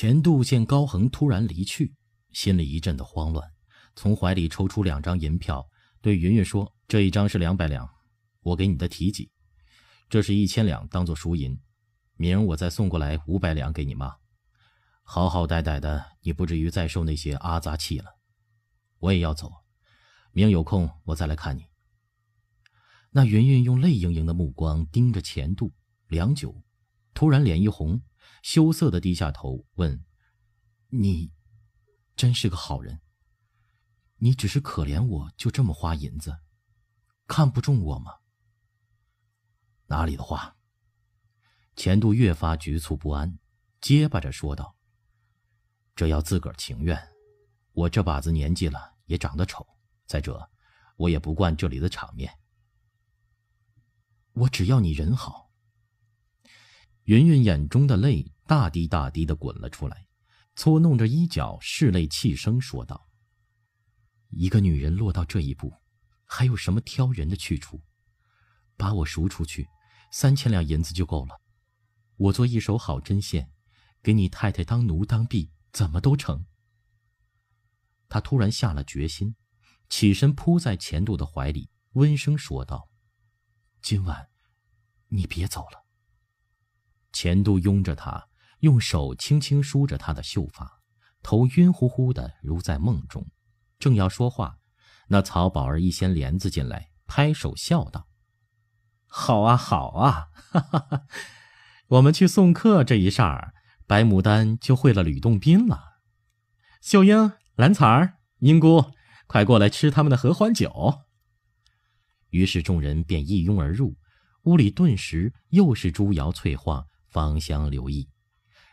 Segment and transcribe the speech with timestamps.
[0.00, 1.92] 钱度见高恒突然离去，
[2.30, 3.50] 心里一阵的慌乱，
[3.96, 5.68] 从怀里抽出两张银票，
[6.00, 7.90] 对云云说：“这一张是两百两，
[8.42, 9.28] 我给你的提己；
[10.08, 11.58] 这是一千两，当做赎银。
[12.14, 14.14] 明儿我再送过来五百两给你妈，
[15.02, 18.04] 好好歹歹的，你不至于再受那些阿杂气了。
[19.00, 19.50] 我也要走，
[20.30, 21.64] 明有空我再来看你。”
[23.10, 25.72] 那云云用泪盈盈的目光盯着钱度，
[26.06, 26.62] 良久，
[27.14, 28.00] 突然脸一红。
[28.50, 30.06] 羞涩的低下头问
[30.88, 31.34] ：“你
[32.16, 33.02] 真是个好人？
[34.16, 36.34] 你只是可怜我，就这么花银子，
[37.26, 38.20] 看不中我吗？”
[39.88, 40.56] 哪里的话？
[41.76, 43.38] 钱度越发局促不安，
[43.82, 44.78] 结巴着说道
[45.94, 46.98] ：“这要自个儿情愿。
[47.72, 49.68] 我这把子年纪了，也长得丑。
[50.06, 50.50] 再者，
[50.96, 52.40] 我也不惯这里的场面。
[54.32, 55.52] 我只要你人好。”
[57.04, 60.06] 云云眼中的泪大滴大滴的滚了出来，
[60.56, 63.06] 搓弄着衣角，拭泪泣声说道
[64.32, 65.70] ：“一个女人落到这一步，
[66.24, 67.82] 还有什么挑人的去处？
[68.74, 69.68] 把我赎出去，
[70.10, 71.42] 三千两银子就够了。
[72.16, 73.52] 我做一手好针线，
[74.02, 76.46] 给你太太当奴当婢，怎么都成。”
[78.08, 79.36] 他突然下了决心，
[79.90, 82.88] 起身扑在钱度的怀里，温声说道
[83.82, 84.30] ：“今晚，
[85.08, 85.84] 你别走了。”
[87.12, 88.27] 钱度拥着她，
[88.60, 90.80] 用手轻轻梳着她的秀发，
[91.22, 93.26] 头晕乎乎的，如在梦中。
[93.78, 94.58] 正要说话，
[95.08, 98.08] 那曹宝儿一掀帘子进来，拍手笑道
[99.06, 101.02] ：“好啊，好啊，哈哈哈！
[101.88, 103.54] 我们去送客这一霎儿，
[103.86, 106.00] 白牡丹就会了吕洞宾了。
[106.80, 108.92] 秀英、兰彩儿、英姑，
[109.26, 111.02] 快过来吃他们的合欢酒。”
[112.30, 113.96] 于是众人便一拥而入，
[114.42, 116.86] 屋里顿时又是朱瑶翠晃。
[117.08, 118.06] 芳香留意，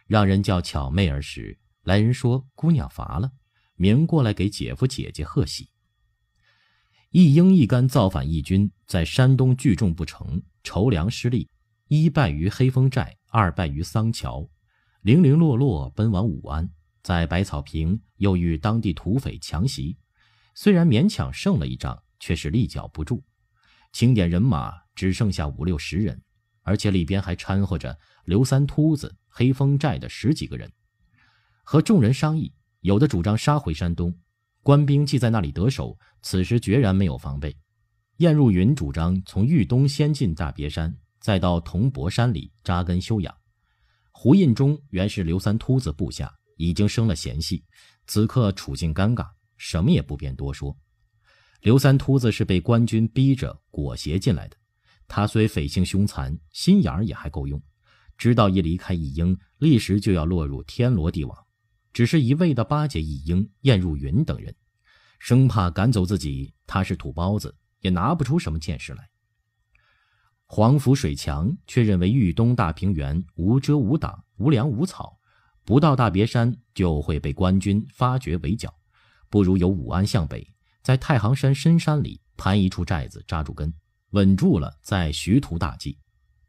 [0.08, 3.32] 让人叫巧妹儿时，来人说姑娘乏了，
[3.76, 5.70] 明过来给姐夫姐姐贺喜。
[7.10, 11.50] 一英一干造反义军在山东聚众不成，筹粮失利，
[11.88, 14.48] 一败于黑风寨，二败于桑桥，
[15.02, 16.70] 零零落落奔往武安，
[17.02, 19.98] 在百草坪又遇当地土匪强袭，
[20.54, 23.24] 虽然勉强胜了一仗，却是立脚不住，
[23.94, 26.22] 清点人马只剩下五六十人。
[26.66, 27.96] 而且里边还掺和着
[28.26, 30.70] 刘三秃子、黑风寨的十几个人，
[31.64, 34.14] 和众人商议，有的主张杀回山东，
[34.64, 37.56] 官兵既在那里得手，此时决然没有防备。
[38.18, 43.34] 燕入云主张从豫东先进大别山，再到铜柏山里扎根休养。
[44.12, 47.64] 胡印忠原是刘三秃子部下，已经生了嫌隙，
[48.08, 50.76] 此刻处境尴尬，什么也不便多说。
[51.62, 54.58] 刘三秃子是被官军逼着裹挟进来的。
[55.08, 57.62] 他虽匪性凶残，心眼儿也还够用，
[58.18, 61.38] 知道一离开义英，立时就要落入天罗地网，
[61.94, 64.56] 只是一味的巴结义英、燕入云等人，
[65.20, 69.10] 生怕赶走自己，他是土包子，也拿不出什么见识来。
[70.48, 75.18] 黄甫水强却认为豫东大平原无遮无挡、无粮无草，
[75.64, 78.74] 不到大别山就会被官军发觉围剿，
[79.30, 80.48] 不如由武安向北，
[80.84, 83.74] 在太行山深山里盘一处寨子扎住根。
[84.16, 86.00] 稳住了，在徐图大计。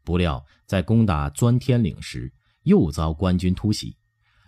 [0.05, 2.31] 不料在攻打钻天岭时，
[2.63, 3.97] 又遭官军突袭。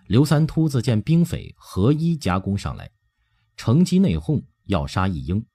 [0.07, 2.89] 刘三秃子见兵匪合一夹攻上来，
[3.57, 5.45] 乘机内讧，要杀一英。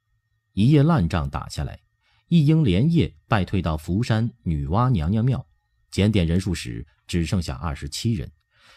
[0.53, 1.81] 一夜烂仗打下来，
[2.29, 5.45] 一英连夜败退到福山女娲娘娘庙。
[5.91, 8.31] 检点人数时，只剩下二十七人，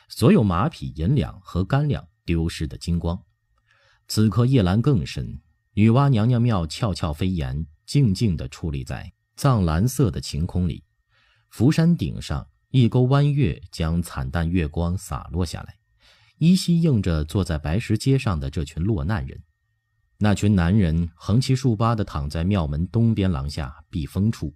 [0.08, 3.22] 所有马匹、银两和干粮丢失的精光。
[4.08, 5.42] 此刻夜阑更深，
[5.74, 7.68] 女娲娘娘庙翘翘飞檐。
[7.88, 10.84] 静静地矗立在藏蓝色的晴空里，
[11.50, 15.78] 福山顶上一钩弯月将惨淡月光洒落下来，
[16.38, 19.42] 依稀映着坐在白石阶上的这群落难人。
[20.18, 24.54] 那群男人横七竖八地躺在庙门东边廊下避风处，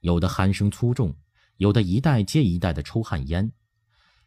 [0.00, 1.16] 有的鼾声粗重，
[1.58, 3.52] 有的一代接一代的抽旱烟。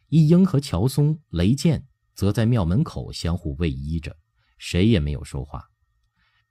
[0.08, 4.16] 一英和乔松、雷健则在庙门口相互偎依着，
[4.56, 5.68] 谁也没有说话。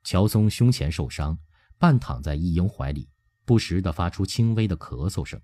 [0.04, 1.40] 乔松胸前受伤。
[1.77, 3.10] 半躺在一英怀里，
[3.45, 5.39] 不时地发出轻微的咳嗽声。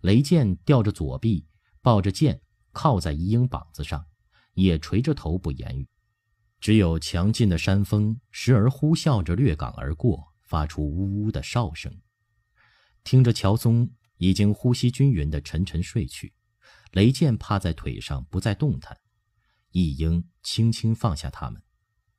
[0.00, 1.46] 雷剑吊着左臂，
[1.80, 2.40] 抱着剑
[2.72, 4.06] 靠在一英膀子上，
[4.54, 5.88] 也垂着头不言语。
[6.60, 12.00] 只有强劲的山风时而呼啸着掠港而过，发出呜呜的哨声。
[13.04, 16.34] 听着乔松已经呼吸均匀的沉沉睡去，
[16.92, 18.98] 雷剑趴在腿上不再动弹。
[19.70, 21.62] 一英轻轻放下他们，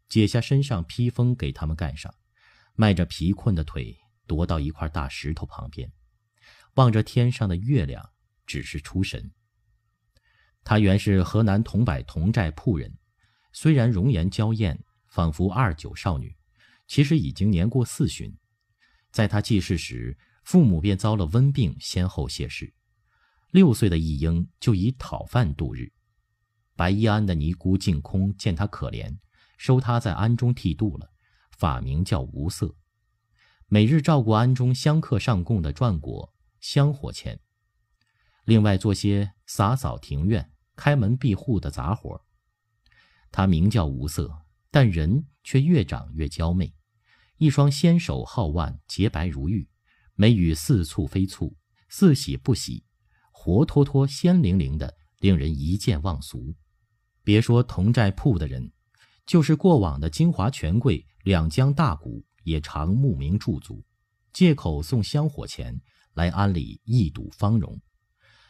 [0.09, 2.13] 解下身上披风给他们盖上。
[2.75, 3.97] 迈着疲困的腿，
[4.27, 5.91] 踱到一块大石头旁边，
[6.75, 8.09] 望着天上的月亮，
[8.45, 9.31] 只是出神。
[10.63, 12.97] 他原是河南桐柏桐寨铺人，
[13.51, 16.35] 虽然容颜娇艳，仿佛二九少女，
[16.87, 18.35] 其实已经年过四旬。
[19.11, 22.73] 在他记事时，父母便遭了瘟病，先后谢世。
[23.51, 25.91] 六岁的义英就以讨饭度日。
[26.75, 29.15] 白衣庵的尼姑净空见他可怜，
[29.59, 31.12] 收他在庵中剃度了，
[31.57, 32.75] 法名叫无色，
[33.67, 37.39] 每日照顾庵中香客上供的转果、香火钱，
[38.45, 42.25] 另外做些洒扫庭院、开门闭户的杂活。
[43.31, 46.73] 他名叫无色，但人却越长越娇媚，
[47.37, 49.67] 一双纤手皓腕洁白如玉，
[50.15, 51.55] 眉宇似蹙非蹙，
[51.89, 52.85] 似喜不喜，
[53.31, 56.55] 活脱脱鲜灵灵的，令人一见忘俗。
[57.23, 58.71] 别说同寨铺的人，
[59.25, 63.83] 就是过往的金华权贵、两江大贾，也常慕名驻足，
[64.33, 65.81] 借口送香火钱
[66.13, 67.79] 来安里一睹芳容。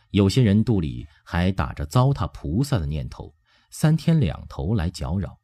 [0.09, 3.35] 有些人肚里还打着糟蹋菩萨的念头，
[3.69, 5.39] 三天两头来搅扰。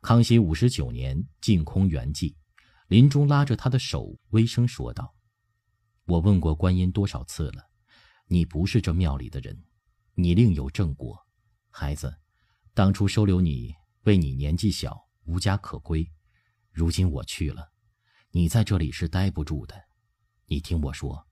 [0.00, 2.34] 康熙五十九年，净空圆寂，
[2.88, 5.14] 临终拉着他的手，微声说道
[6.06, 7.68] ：“我问过观音多少次了，
[8.26, 9.64] 你不是这庙里的人，
[10.14, 11.16] 你另有正果，
[11.70, 12.12] 孩子。”
[12.74, 13.74] 当初收留你，
[14.04, 16.10] 为你年纪小，无家可归。
[16.72, 17.70] 如今我去了，
[18.30, 19.74] 你在这里是待不住的。
[20.46, 21.26] 你听我说，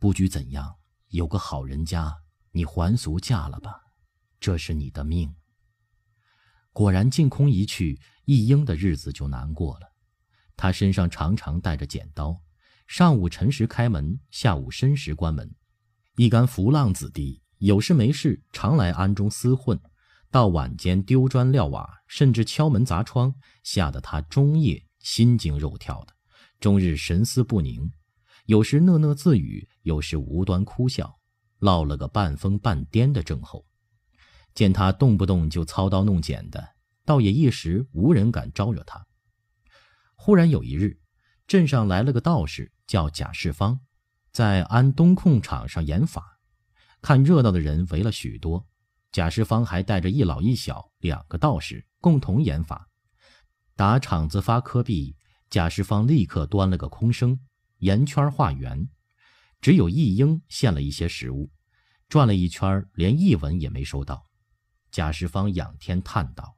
[0.00, 0.76] 不拘怎样，
[1.08, 2.12] 有个好人家，
[2.50, 3.80] 你还俗嫁了吧，
[4.40, 5.34] 这是你的命。
[6.72, 9.92] 果然，净空一去，一英的日子就难过了。
[10.56, 12.42] 他身上常常带着剪刀，
[12.88, 15.54] 上午辰时开门，下午申时关门。
[16.16, 19.80] 一干浮浪子弟，有事没事常来庵中厮混。
[20.32, 26.14] 到晚间丢砖撂瓦，甚至敲门砸窗，吓得他终夜心惊肉跳的，
[26.58, 27.92] 终日神思不宁，
[28.46, 31.18] 有时讷讷自语，有时无端哭笑，
[31.58, 33.66] 落了个半疯半癫的症候。
[34.54, 36.66] 见他动不动就操刀弄剪的，
[37.04, 39.06] 倒也一时无人敢招惹他。
[40.14, 40.98] 忽然有一日，
[41.46, 43.80] 镇上来了个道士，叫贾世芳，
[44.32, 46.40] 在安东控场上演法，
[47.02, 48.66] 看热闹的人围了许多。
[49.12, 52.88] 贾世芳还带着一老一小两个道士共同演法，
[53.76, 55.14] 打场子发科毕，
[55.50, 57.38] 贾世芳立刻端了个空声，
[57.80, 58.88] 圆圈画圆，
[59.60, 61.50] 只有一英献了一些食物，
[62.08, 64.26] 转了一圈，连一文也没收到。
[64.90, 66.56] 贾世芳仰天叹道：“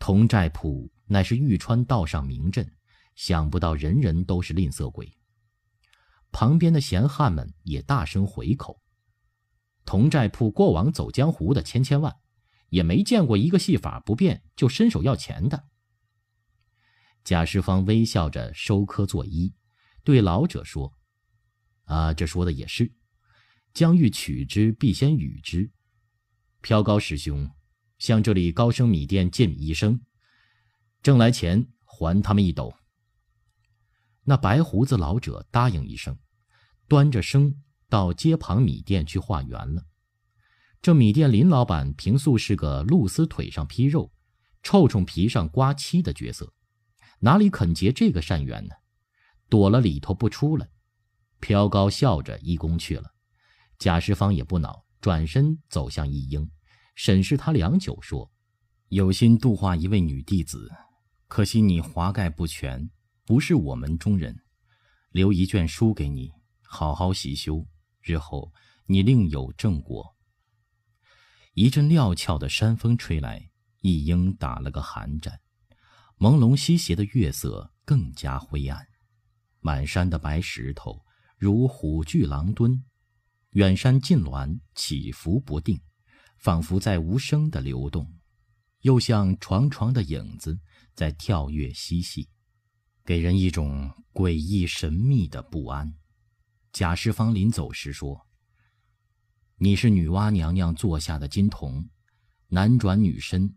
[0.00, 2.68] 同寨铺乃是玉川道上名镇，
[3.14, 5.16] 想不到人人都是吝啬鬼。”
[6.32, 8.80] 旁边的闲汉们也大声回口。
[9.84, 12.16] 同寨铺过往走江湖的千千万，
[12.70, 15.68] 也没见过一个戏法不变就伸手要钱的。
[17.22, 19.52] 贾世芳微笑着收科作揖，
[20.02, 20.92] 对老者说
[21.84, 22.92] ：“啊，这说的也是，
[23.72, 25.70] 将欲取之，必先予之。
[26.60, 27.50] 飘高师兄，
[27.98, 30.00] 向这里高升米店借米一升，
[31.02, 32.74] 挣来钱还他们一斗。”
[34.26, 36.18] 那白胡子老者答应一声，
[36.88, 37.62] 端着升。
[37.88, 39.84] 到街旁米店去化缘了。
[40.82, 44.12] 这米店林老板平素是个露丝腿上披肉，
[44.62, 46.52] 臭虫皮上刮漆的角色，
[47.20, 48.74] 哪里肯结这个善缘呢？
[49.48, 50.68] 躲了里头不出来。
[51.40, 53.14] 飘高笑着一躬去了。
[53.78, 56.50] 贾世芳也不恼，转身走向一英，
[56.94, 58.30] 审视他良久，说
[58.88, 60.70] ：“有心度化一位女弟子，
[61.28, 62.88] 可惜你华盖不全，
[63.26, 64.34] 不是我门中人。
[65.10, 66.30] 留一卷书给你，
[66.62, 67.66] 好好习修。”
[68.04, 68.52] 日后
[68.86, 70.14] 你另有正果。
[71.54, 75.40] 一阵料峭的山风吹来，一英打了个寒战。
[76.18, 78.86] 朦胧西斜的月色更加灰暗，
[79.60, 81.04] 满山的白石头
[81.36, 82.84] 如虎踞狼蹲，
[83.50, 85.80] 远山近峦起伏不定，
[86.38, 88.20] 仿佛在无声的流动，
[88.82, 90.60] 又像床床的影子
[90.94, 92.28] 在跳跃嬉戏，
[93.04, 95.94] 给人一种诡异神秘的不安。
[96.74, 98.26] 贾世芳临走时说
[99.58, 101.88] ：“你是女娲娘娘座下的金童，
[102.48, 103.54] 男转女身，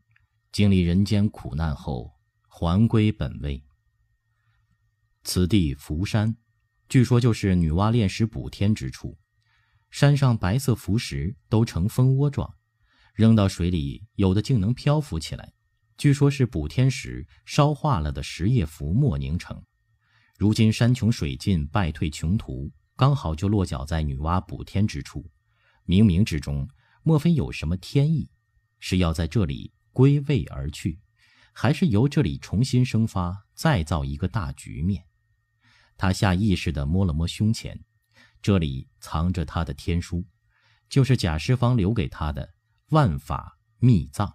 [0.51, 2.13] 经历人间苦难后
[2.47, 3.63] 还归本位。
[5.23, 6.37] 此地福山，
[6.87, 9.17] 据说就是女娲炼石补天之处。
[9.89, 12.53] 山上白色浮石都呈蜂窝状，
[13.15, 15.53] 扔到水里，有的竟能漂浮起来。
[15.97, 19.65] 据说是补天石烧化了的石液浮沫凝成。
[20.37, 25.29] 如今山穷水尽，败退穷途。”刚好就落脚在女娲补天之处，
[25.85, 26.67] 冥冥之中，
[27.03, 28.27] 莫非有什么天意？
[28.79, 30.99] 是要在这里归位而去，
[31.53, 35.05] 还是由这里重新生发，再造一个大局面？
[35.95, 37.79] 他下意识地摸了摸胸前，
[38.41, 40.25] 这里藏着他的天书，
[40.89, 42.51] 就是贾师方留给他的，
[42.89, 44.27] 万法秘藏》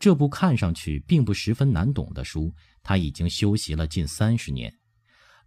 [0.00, 2.52] 这部看上去并不十分难懂的书，
[2.82, 4.76] 他已经修习了近三十年，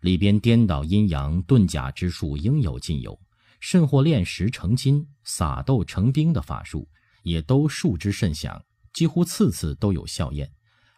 [0.06, 3.20] 里边颠倒阴阳、遁甲之术应有尽有，
[3.60, 6.88] 甚或炼石成金、撒豆成兵的法术，
[7.24, 10.52] 也都数之甚详，几乎次次都有效验。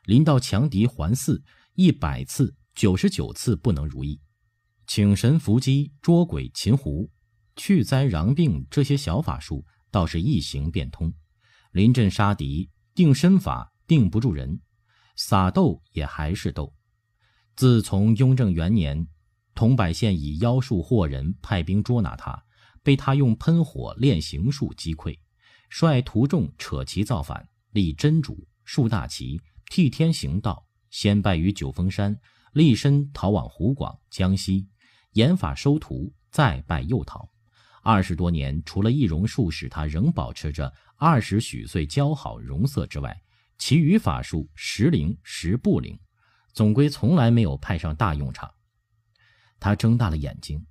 [0.04, 1.42] 临到强敌环伺，
[1.76, 4.20] 一百次九十九次不能如意。
[4.88, 7.10] 请神伏击、捉鬼擒狐、
[7.56, 11.14] 去灾禳病这些小法术倒是一行变通，
[11.72, 14.60] 临阵杀敌、定身法定不住人，
[15.16, 16.74] 撒豆也还是豆。
[17.58, 19.08] 自从雍正元年，
[19.56, 22.46] 桐柏县以妖术惑人，派兵捉拿他，
[22.84, 25.18] 被他用喷火炼形术击溃，
[25.68, 32.16] 率徒众扯旗造反，立真主，树大旗，替天行道，先败于九峰山，
[32.54, 34.68] 立身逃往湖广、江西。
[35.14, 37.28] 严法收徒，再拜又逃。
[37.82, 43.20] 二十多年，除了易容术使他仍保持着二十许岁姣好容色之外，
[43.58, 46.00] 其余法术时灵时不灵，
[46.58, 48.52] 总归从来没有派上大用场。
[49.60, 50.66] 他睁大了眼睛，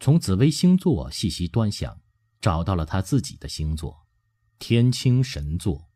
[0.00, 2.00] 从紫微星座细细端详，
[2.40, 4.04] 找到了他自己的星座——
[4.58, 5.88] 天青神座。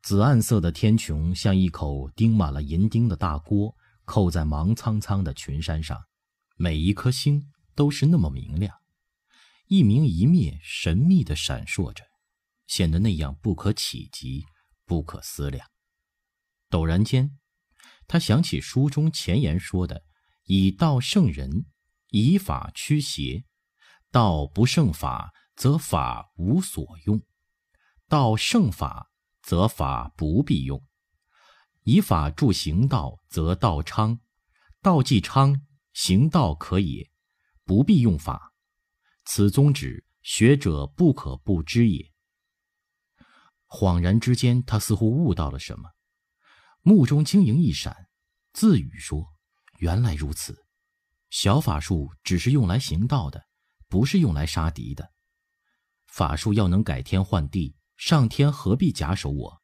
[0.00, 6.02] 紫暗色的天穹像一口钉满了银钉的大锅，扣在芒苍苍的群山上。
[6.56, 8.74] 每一颗星都是那么明亮，
[9.66, 12.02] 一明一灭，神秘的闪烁着，
[12.66, 14.46] 显得那样不可企及、
[14.86, 15.68] 不可思量。
[16.70, 17.38] 陡然间，
[18.06, 20.04] 他想起书中前言说的
[20.44, 21.66] ：“以道胜人，
[22.08, 23.44] 以法驱邪。
[24.10, 27.18] 道不胜法，则法无所用；
[28.08, 29.10] 道胜法，
[29.42, 30.82] 则法不必用。
[31.82, 34.18] 以法助行道，则道昌；
[34.80, 35.60] 道既昌。”
[35.94, 37.08] 行道可也，
[37.64, 38.52] 不必用法。
[39.26, 42.12] 此宗旨，学者不可不知也。
[43.68, 45.88] 恍然之间，他似乎悟到了什么，
[46.86, 48.10] 目中晶莹一闪，
[48.52, 49.32] 自语说
[49.80, 50.66] ：“原来如此，
[51.30, 53.46] 小法术只是用来行道的，
[53.88, 55.14] 不是用来杀敌的。
[56.06, 59.62] 法术要能改天换地，上天何必假手我？”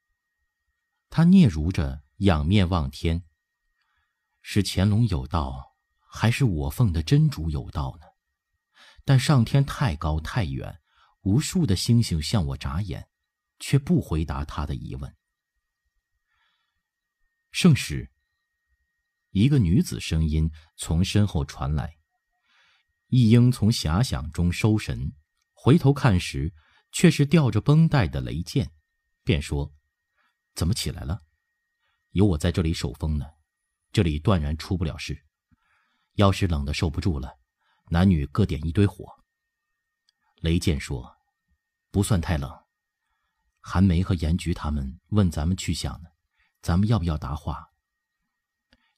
[1.11, 3.23] 他嗫嚅着，仰面望天，
[4.41, 5.77] 是乾隆有道。
[6.13, 8.07] 还是我奉的真主有道呢，
[9.05, 10.81] 但上天太高太远，
[11.21, 13.11] 无数的星星向我眨眼，
[13.59, 15.15] 却不回答他的疑问。
[17.51, 18.11] 圣使，
[19.31, 21.99] 一个女子声音从身后传来。
[23.09, 25.13] 一英从遐想中收神，
[25.53, 26.55] 回头看时，
[26.93, 28.73] 却是吊着绷带的雷剑，
[29.25, 29.75] 便说
[30.55, 31.23] ：“怎么起来了？
[32.11, 33.27] 有我在这里守风呢，
[33.91, 35.27] 这里断然出不了事。”
[36.15, 37.39] 要是冷的受不住了，
[37.89, 39.07] 男女各点一堆火。
[40.37, 41.17] 雷剑说
[41.91, 42.65] ：“不算太冷。”
[43.61, 46.10] 韩梅和严菊他们问咱们去向呢，
[46.63, 47.73] 咱们要不要答话？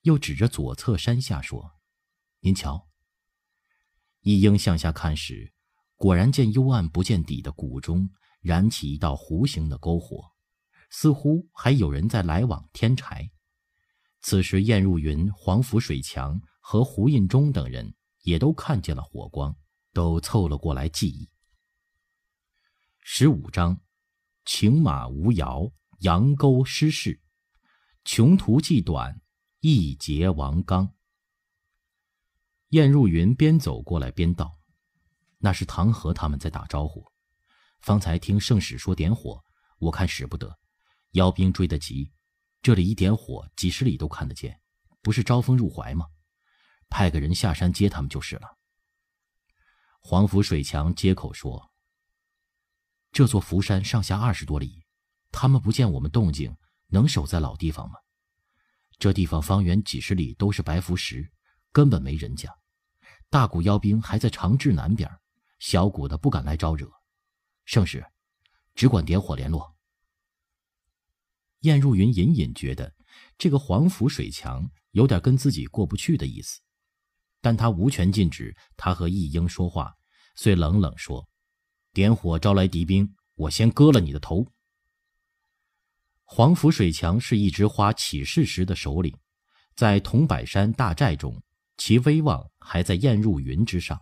[0.02, 1.78] 又指着左侧山下说
[2.40, 2.88] ：“您瞧。”
[4.22, 5.52] 一英向下看时，
[5.96, 10.32] 果然见幽暗不见底的谷中燃起一道弧形的篝火，
[10.90, 13.30] 似乎还有人在来往添柴。
[14.20, 16.40] 此时，燕入云、黄甫水强。
[16.64, 19.54] 和胡印忠等人也都看见了火光，
[19.92, 21.28] 都凑了过来记忆。
[23.00, 23.80] 十五章，
[24.44, 25.68] 情马无摇，
[26.02, 27.20] 羊钩失势，
[28.04, 29.22] 穷途既短，
[29.60, 30.92] 一劫王刚。
[32.70, 34.58] 燕入云边走过来边道
[35.38, 37.06] ：“那是唐河他们在打招呼。
[37.80, 39.42] 方才听圣使说点火，
[39.78, 40.58] 我看使不得，
[41.12, 42.12] 妖兵追得急，
[42.60, 44.60] 这里一点火，几十里都看得见，
[45.00, 46.06] 不是招风入怀吗？”
[46.90, 48.58] 派个人下山接他们就是了。
[50.00, 51.72] 黄甫水强接口说
[53.12, 54.84] ：“这座福山上下二十多里，
[55.30, 56.56] 他们不见我们动静，
[56.92, 57.96] 能守在老地方吗？
[58.98, 61.32] 这地方方圆几十里都是白浮石，
[61.72, 62.54] 根本没人家。
[63.28, 65.10] 大股妖兵还在长治南边，
[65.58, 66.88] 小股的不敢来招惹。
[67.64, 68.06] 圣使，
[68.74, 69.74] 只管点火联络。”
[71.60, 72.94] 燕入云隐隐觉得，
[73.38, 76.60] 这个黄甫水强有点跟自己过不去的意思。
[77.40, 79.96] 但他无权禁止他和义英说话，
[80.36, 81.28] 遂冷冷说
[81.92, 84.46] ：“点火招来敌兵，我先割了你的头。”
[86.34, 89.14] 黄甫水强是一枝花起事时的首领，
[89.76, 91.42] 在桐柏山大寨中，
[91.76, 94.00] 其威望还在燕入云之上。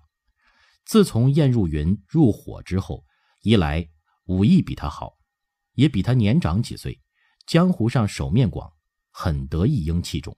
[0.85, 3.05] 自从燕入云入伙之后，
[3.43, 3.85] 一来
[4.27, 5.19] 武艺比他好，
[5.73, 7.01] 也比他年长几岁，
[7.49, 8.73] 江湖上手面广，
[9.11, 10.33] 很得义英器重；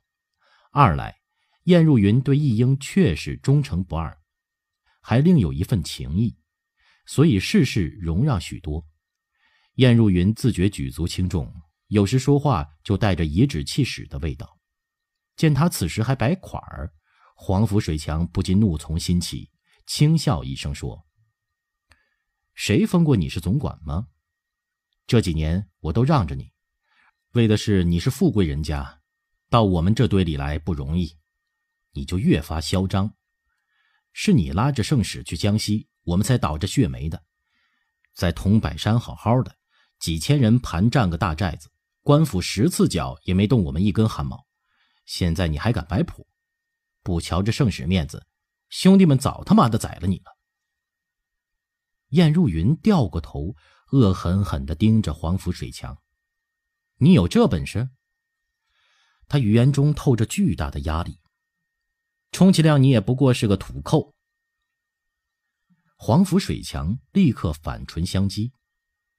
[0.71, 1.15] 二来。
[1.65, 4.19] 燕入云对义英确实忠诚不二，
[5.03, 6.39] 还另有一份情谊，
[7.05, 8.87] 所以事事容让许多。
[9.75, 11.55] 燕入云自觉举足轻重，
[11.93, 14.59] 有时说话就带着颐指气使的味道。
[15.37, 16.91] 见他此时还摆款儿，
[17.37, 19.51] 黄甫水强不禁怒从心起，
[19.87, 21.07] 轻笑一声说
[22.55, 24.09] ：“谁封过你是总管吗？
[25.07, 26.51] 这几年我都让着你，
[27.33, 29.03] 为的是你是富贵人家，
[29.51, 31.19] 到我们这堆里来不容易，
[31.93, 33.15] 你就越发嚣张。
[34.15, 37.23] 是你拉着圣使去江西，我们才倒着血霉的。
[38.15, 39.55] 在桐柏山好好的，
[39.99, 41.71] 几千人盘占个大寨子，
[42.03, 44.47] 官府十次脚也没动我们一根汗毛。”
[45.05, 46.29] 现在你还敢摆谱，
[47.03, 48.27] 不瞧着圣使面子，
[48.69, 50.37] 兄弟们早他妈的宰了你了。
[52.11, 53.57] 燕入云掉过头，
[53.91, 56.01] 恶狠狠地盯着黄甫水强
[56.99, 57.91] ：“你有这本事？”
[59.27, 61.19] 他语言中透着巨大的压力，
[62.31, 64.15] 充其量你也不过是个土寇。
[65.97, 68.53] 黄甫水强立刻反唇相讥：“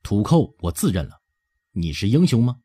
[0.01, 1.21] 土寇我自认了，
[1.71, 2.61] 你是英雄吗？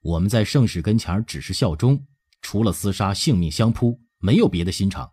[0.00, 2.06] 我们在圣使跟前只是效忠。”
[2.42, 5.12] 除了厮杀，性命相扑，没有别的心肠。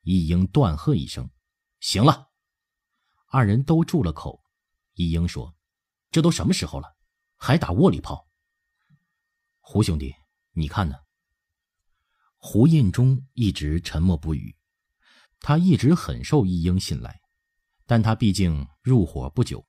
[0.00, 1.28] 一英断喝一声
[1.80, 2.30] ：“行了！”
[3.28, 4.42] 二人都住了口。
[4.94, 5.54] 一英说
[6.10, 6.96] ：“这都什么时候了，
[7.36, 8.26] 还打窝里炮？”
[9.60, 10.14] 胡兄弟，
[10.52, 10.96] 你看呢？
[12.38, 14.56] 胡印中一直沉默不语。
[15.40, 17.20] 他一直很受一英信赖，
[17.84, 19.66] 但他毕竟入伙不久，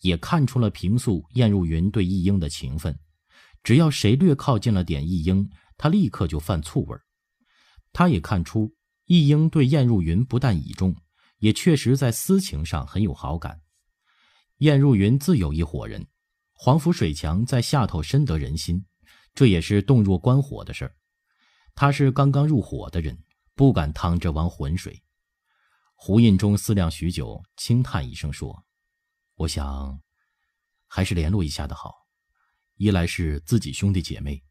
[0.00, 2.98] 也看出了平素燕入云对一英的情分。
[3.62, 7.04] 只要谁略靠近了点易英，他立刻就犯醋味儿。
[7.92, 10.96] 他也看出易英对燕入云不但倚重，
[11.38, 13.60] 也确实在私情上很有好感。
[14.58, 16.06] 燕入云自有一伙人，
[16.54, 18.84] 黄甫水强在下头深得人心，
[19.34, 20.96] 这也是洞若观火的事儿。
[21.74, 23.22] 他是刚刚入伙的人，
[23.54, 25.02] 不敢趟这汪浑水。
[25.94, 28.64] 胡印中思量许久，轻叹一声说
[29.36, 30.00] ：“我想，
[30.88, 32.01] 还是联络一下的好。”
[32.82, 34.42] 一来是自己兄弟姐妹，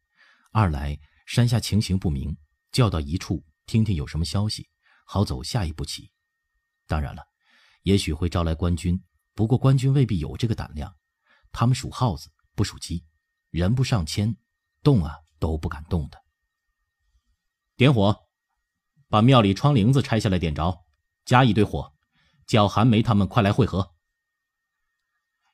[0.52, 2.34] 二来山下情形不明，
[2.70, 4.70] 叫到一处听听有什么消息，
[5.04, 6.10] 好走下一步棋。
[6.86, 7.22] 当然了，
[7.82, 8.98] 也许会招来官军，
[9.34, 10.96] 不过官军未必有这个胆量，
[11.52, 13.04] 他们属耗子不属鸡，
[13.50, 14.34] 人不上千，
[14.82, 16.18] 动啊都不敢动的。
[17.76, 18.18] 点火，
[19.08, 20.86] 把庙里窗棂子拆下来点着，
[21.26, 21.92] 加一堆火，
[22.46, 23.91] 叫韩梅他们快来会合。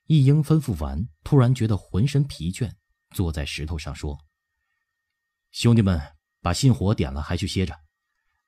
[0.08, 2.72] 一英吩咐完，突然觉得浑身疲倦，
[3.10, 4.18] 坐在石头上说
[5.52, 6.00] ：“兄弟们，
[6.40, 7.78] 把信火点了，还去歇着。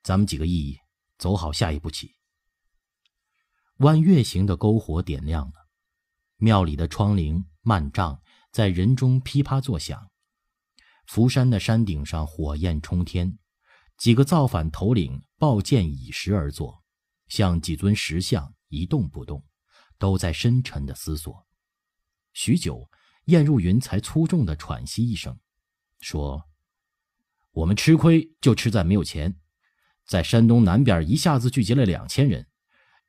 [0.01, 0.75] 咱们几个一
[1.19, 2.15] 走好下一步棋。”
[3.77, 5.53] 弯月形的篝火点亮了，
[6.37, 8.19] 庙里的窗棂幔帐
[8.51, 10.09] 在人中噼啪作响。
[11.05, 13.37] 福山的山顶上火焰冲天，
[13.97, 16.83] 几个造反头领抱剑倚石而坐，
[17.27, 19.45] 像几尊石像一动不动，
[19.99, 21.45] 都在深沉的思索。
[22.33, 22.89] 许久，
[23.25, 25.37] 燕入云才粗重的喘息一声，
[25.99, 26.47] 说
[27.51, 29.35] ：“我们吃亏就吃在没有钱，
[30.05, 32.47] 在山东南边一下子聚集了两千人，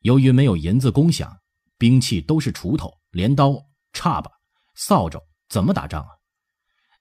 [0.00, 1.38] 由于没有银子供饷，
[1.78, 4.30] 兵器都是锄头、镰刀、叉把、
[4.74, 6.10] 扫帚，怎么打仗啊？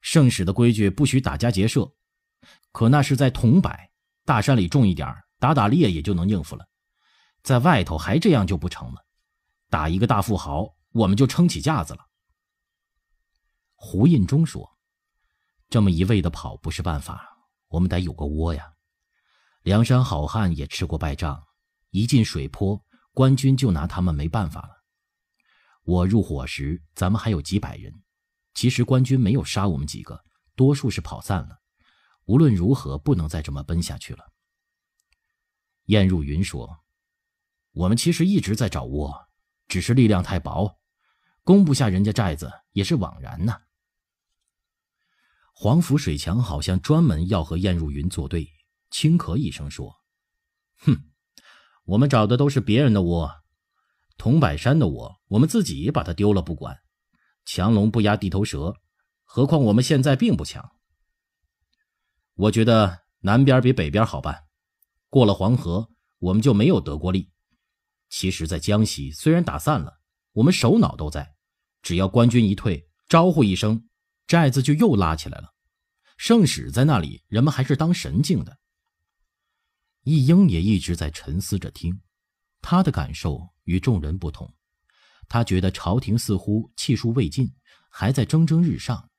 [0.02, 1.92] 圣使的规矩不许打家劫舍，
[2.72, 3.72] 可那是在桐柏
[4.26, 6.68] 大山里种一点打打猎也就能应付了，
[7.42, 9.06] 在外头还这样就不成了，
[9.70, 12.06] 打一个大富豪，我们就撑起架子了。”
[13.84, 14.78] 胡印中说
[15.68, 17.36] ：“这么一味的跑不是办法，
[17.68, 18.72] 我们得有个窝呀。
[19.64, 21.44] 梁山好汉也吃过败仗，
[21.90, 22.80] 一进水泊，
[23.12, 24.84] 官军就拿他们没办法了。
[25.82, 27.92] 我入伙时，咱们还有几百人，
[28.54, 30.24] 其实官军没有杀我们几个，
[30.56, 31.60] 多数是跑散了。
[32.26, 34.32] 无论如何，不能再这么奔下去了。”
[35.86, 36.84] 燕入云说
[37.74, 39.28] ：“我们其实一直在找窝，
[39.68, 40.80] 只是力量太薄，
[41.44, 43.60] 攻不下人家寨子，也是枉然呐。”
[45.64, 48.50] 黄甫水强好像专门要和燕入云作对，
[48.90, 49.96] 轻咳一声说
[50.82, 50.98] ：“哼，
[51.84, 53.30] 我们找的都是别人的窝，
[54.18, 56.76] 桐柏山的窝，我们自己把它丢了不管。
[57.46, 58.74] 强龙不压地头蛇，
[59.24, 60.68] 何况我们现在并不强。
[62.34, 64.46] 我觉得南边比北边好办。
[65.10, 67.30] 过了黄河，我们就没有得过利。
[68.10, 70.00] 其实，在江西虽然打散了，
[70.32, 71.36] 我们首脑都在，
[71.84, 73.88] 只要官军一退，招呼一声。”
[74.28, 75.51] 寨子就又拉起来了，
[76.22, 78.60] 圣使在那里，人们还是当神敬的。
[80.04, 82.00] 易英也一直在沉思着听，
[82.62, 84.54] 他的感受与众人不同，
[85.28, 87.52] 他觉得朝廷似乎气数未尽，
[87.90, 89.10] 还在蒸蒸日上。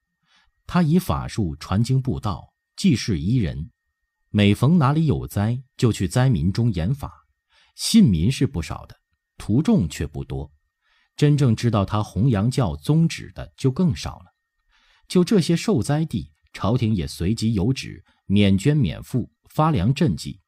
[0.64, 3.72] 他以法术传经布道，济世医人，
[4.28, 7.26] 每逢哪里有灾，就去灾民中演法，
[7.74, 8.96] 信民是不少的，
[9.36, 10.52] 徒众却不多。
[11.16, 14.26] 真正知道他弘扬教宗旨的就更少了。
[15.08, 20.40] 就这些受灾地，朝廷也随即有旨免捐免赋、发粮赈济，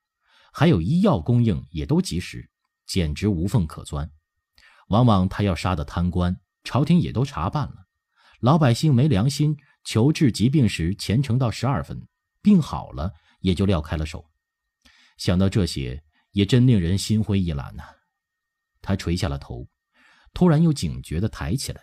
[0.53, 2.51] 还有医药供应也都及时，
[2.87, 4.11] 简直无缝可钻。
[4.89, 7.87] 往往他要杀的贪官，朝廷也都查办了；
[8.41, 12.07] 老百姓没良心，求治疾病时虔诚到十二分，
[12.43, 14.31] 病好了也就撂开了手。
[15.17, 17.85] 想到这些，也真令人心灰意懒呐。
[18.83, 19.67] 他垂下了头，
[20.35, 21.81] 突然又警觉地抬起来。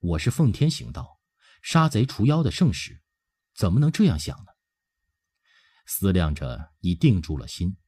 [0.00, 1.13] 我是奉天行道、
[1.64, 3.00] 杀贼除妖的圣使，
[3.54, 4.52] 怎么能这样想呢？
[5.86, 7.78] 思量着，已定住了心。